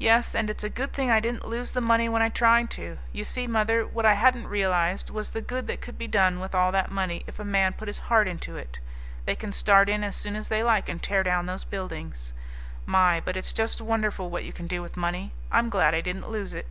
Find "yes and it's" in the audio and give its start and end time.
0.00-0.64